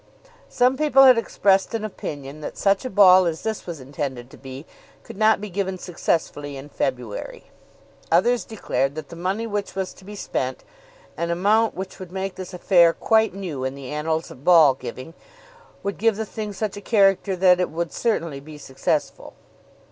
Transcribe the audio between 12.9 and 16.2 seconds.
something quite new in the annals of ball giving, would give